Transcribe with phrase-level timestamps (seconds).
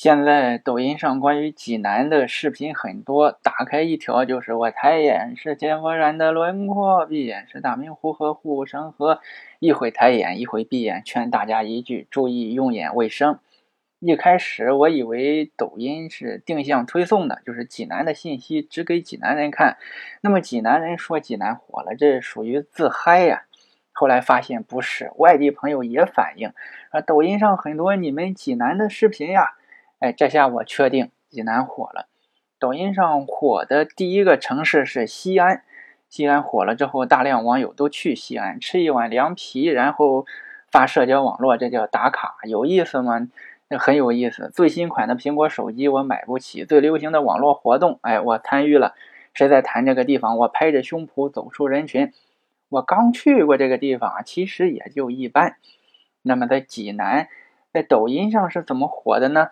[0.00, 9.20] 现在抖音上关于济南的视频很多，打开一条就是我抬眼是千佛山的轮廓，闭眼是大明湖和护城河，
[9.58, 13.40] 一会抬眼，一会闭眼，劝大家一句注意用眼卫生。
[13.98, 19.78] 一开始我以为抖音是定向推送的，就是济南的信息只给济南人看。
[20.20, 23.46] 那么济南人说济南火了，这属于自嗨呀。
[23.90, 26.52] 后来发现不是，外地朋友也反映，
[26.90, 29.56] 啊，抖音上很多你们济南的视频呀。
[30.00, 32.06] 哎，这下我确定济南火了。
[32.58, 35.62] 抖音上火的第一个城市是西安，
[36.08, 40.26] 西安火了之后，大量网友都去西安吃一碗凉皮，然后
[40.70, 43.28] 发社交网络，这叫打卡，有意思吗？
[43.68, 44.50] 那很有意思。
[44.54, 48.94] 最新款的苹果手机我买不起，最流行的网络活动，哎，我参与了。
[49.34, 50.38] 谁在谈这个地方？
[50.38, 52.12] 我拍着胸脯走出人群。
[52.70, 55.56] 我刚去过这个地方，其实也就一般。
[56.22, 57.28] 那么在济南，
[57.72, 59.50] 在抖音上是怎么火的呢？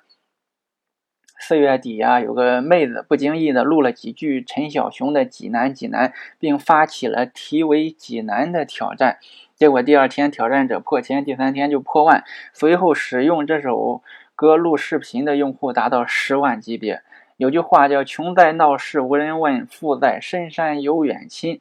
[1.38, 9.18] 四月底呀，有个妹子不经意的录了几句陈小熊的《济南济南》，并发起了题为“济南”的挑战。
[9.54, 12.24] 结果第二天挑战者破千，第三天就破万。
[12.52, 14.02] 随后使用这首
[14.34, 17.02] 歌录视频的用户达到十万级别。
[17.36, 21.60] 有句话叫“穷在闹市无人问，富在深山有远亲”。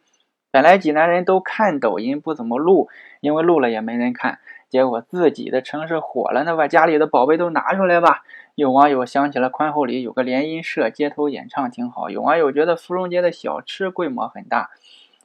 [0.52, 2.88] 本来济南人都看抖音不怎么录，
[3.20, 4.40] 因为录了也没人看。
[4.70, 8.24] 结果自己的城市火了，那把家里的宝贝都拿出来吧。
[8.56, 14.70] 有网友想起了宽厚里有个联音社街头演唱挺好，有网友觉得芙蓉街的小吃规模很大，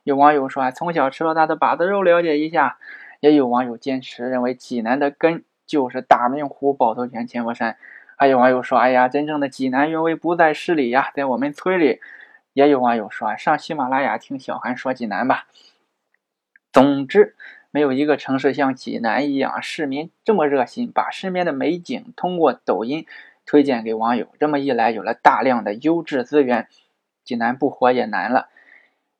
[0.03, 2.78] 有网友说从小吃到大的把子肉了解一下，
[3.20, 7.77] 也有网友坚持认为济南的根就是大明湖、趵突泉、千佛山，
[8.17, 12.00] 还有网友说哎呀，真正的济南韵味不在市里呀，在我们村里。
[12.53, 15.47] 也有网友说上喜马拉雅听小韩说济南吧。
[16.72, 17.37] 总之。
[17.72, 23.06] 没有一个城市像济南一样，市民这么热心，把身边的美景通过抖音
[23.46, 24.26] 推荐给网友。
[24.40, 26.66] 这么一来，有了大量的优质资源，
[27.22, 28.48] 济南不火也难了。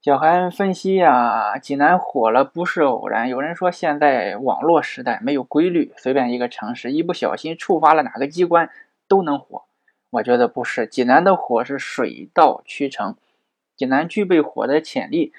[0.03, 3.29] 小韩分析呀，济南火了不是偶然。
[3.29, 8.71] 有人说，现在网络时代没有规律，随便一个城市一不小心触发了哪个机关
[9.07, 9.65] 都能火。
[10.09, 13.15] 我觉得不是，济南的火是水到渠成，
[13.77, 15.33] 济南具备火的潜力。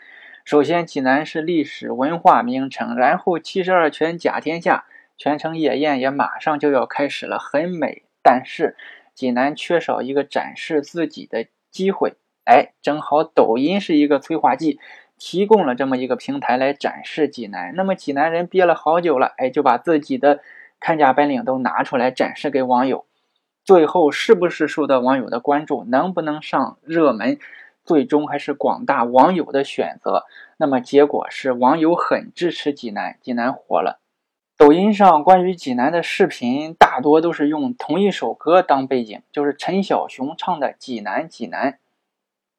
[0.52, 4.84] 首先，济南是历史文化名城，然后七十二泉甲天下，
[5.16, 8.04] 泉城夜宴也马上就要开始了，很美。
[8.22, 8.76] 但是，
[9.16, 12.16] 济南缺少一个展示自己的机会。
[12.44, 14.78] 哎，正好抖音是一个催化剂，
[15.18, 17.74] 提供了这么一个平台来展示济南。
[17.78, 20.42] 那么，济南人憋了好久了，哎，就把自己的
[20.82, 23.06] 看家本领都拿出来展示给网友。
[23.64, 27.40] 最后，是不是受到网友的关注，能不能上热门？
[27.84, 30.26] 最终还是广大网友的选择。
[30.58, 34.00] 那么结果是，网友很支持济南，济南火了。
[34.58, 41.72] 抖音上关于济南的视频大多都是用同一首歌当背景，就是陈小熊唱的《济南济南》。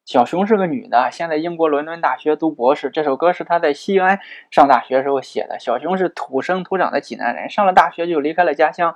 [0.05, 2.89] 小熊是个女的，现在英国伦敦大学读博士。
[2.89, 4.19] 这首歌是她在西安
[4.51, 5.57] 上大学时候写的。
[5.59, 8.95] 小熊是土生土长的济南人，上了大学就离开了家乡。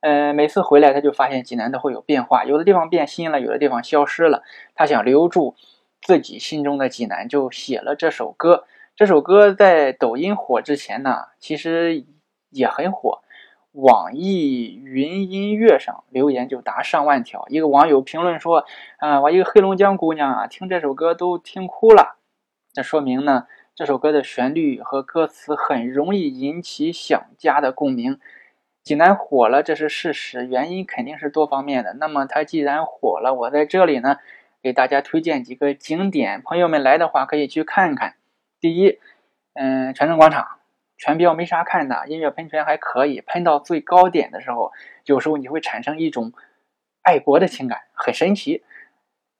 [0.00, 4.42] 呃，每次回来他就发现济南都会有变化，有的地方变新了，有的地方消失了。
[4.74, 5.56] 他想留住
[6.00, 8.64] 自己心中的济南，就写了这首歌。
[8.94, 12.04] 这首歌在抖音火之前呢，其实
[12.50, 13.20] 也很火。
[13.72, 17.44] 网易云音乐上留言就达上万条。
[17.48, 18.64] 一个网友评论说
[18.98, 22.16] ：“啊，我一个黑龙江姑娘啊，听这首歌都听哭了。”
[22.72, 28.18] 这说明呢，这首歌的旋律和歌词很容易引起想家的共鸣。
[28.88, 31.92] 济南火了，这是事实，原因肯定是多方面的。
[31.92, 34.16] 那么它既然火了，我在这里呢，
[34.62, 38.14] 给大家推荐几个景点，朋友们来的话可以去看看。
[38.58, 38.98] 第一，
[39.52, 40.60] 嗯，泉城广场，
[40.96, 44.72] 全标没啥看的，音乐喷泉还可以，喷到最高点的时候，
[45.04, 46.32] 有时候你会产生一种
[47.02, 48.64] 爱国的情感，很神奇。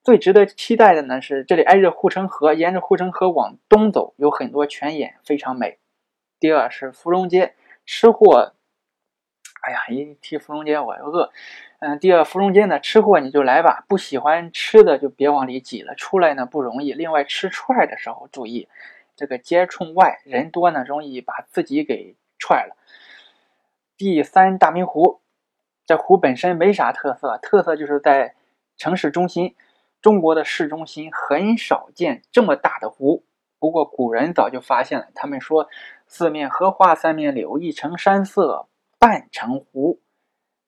[0.05, 5.79] 最值得期待的呢是这里挨着护城河，沿着护城河往东走，有很多泉眼，非常美。
[6.39, 7.55] 第二是芙蓉街，
[7.87, 8.53] 吃货。
[9.69, 11.31] 哎呀，一提芙蓉街我就饿。
[11.81, 16.95] 嗯，第二芙蓉街呢，吃货你就来吧，不喜欢吃的就别往里挤了，出来呢不容易。
[16.95, 18.67] 另外吃串的时候注意，
[19.15, 22.77] 这个街冲外人多呢，容易把自己给踹了。
[23.99, 25.21] 第三，大明湖，
[25.85, 28.35] 这湖本身没啥特色，特色就是在
[28.79, 29.55] 城市中心，
[30.01, 33.23] 中国的市中心很少见这么大的湖。
[33.59, 35.69] 不过古人早就发现了，他们说
[36.07, 38.67] 四面荷花三面柳，一城山色。
[38.99, 40.01] 半城湖，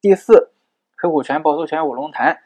[0.01, 0.53] 第四，
[0.97, 2.41] 黑虎泉、趵突泉、五龙潭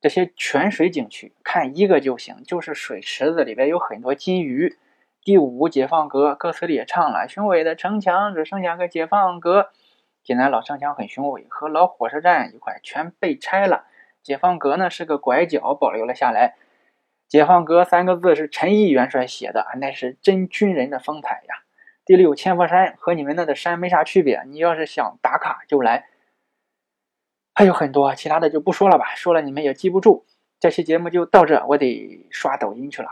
[0.00, 4.78] 这些泉水景区，看一个就行，就是水池子里边有很多金鱼。
[5.22, 9.70] 第五，解放阁，歌词里也唱了，雄伟的城墙只剩下个解放阁。
[10.22, 13.86] 济南老城墙很雄伟，和老火车站一块全被拆了。
[14.22, 16.54] 解放阁呢是个拐角，保留了下来。
[17.26, 21.62] 解放阁三个字是陈毅元帅写的，那是真军人的风采呀。
[22.08, 26.06] 第六，千佛山和你们那的山没啥区别，你要是想打卡就来。
[27.54, 30.24] 还有很多其他的就不说了吧，说了你们也记不住。
[30.58, 33.10] 这期节目就到这，我得刷抖音去了。